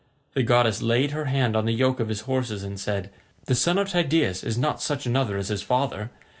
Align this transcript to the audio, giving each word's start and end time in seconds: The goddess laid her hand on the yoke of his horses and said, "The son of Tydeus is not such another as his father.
The 0.33 0.41
goddess 0.41 0.81
laid 0.81 1.11
her 1.11 1.25
hand 1.25 1.55
on 1.55 1.65
the 1.67 1.73
yoke 1.75 1.99
of 1.99 2.09
his 2.09 2.21
horses 2.21 2.63
and 2.63 2.79
said, 2.79 3.11
"The 3.45 3.53
son 3.53 3.77
of 3.77 3.89
Tydeus 3.91 4.43
is 4.43 4.57
not 4.57 4.81
such 4.81 5.05
another 5.05 5.37
as 5.37 5.49
his 5.49 5.61
father. 5.61 6.09